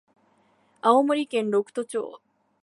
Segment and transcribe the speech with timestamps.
[0.81, 2.19] 青森県六戸町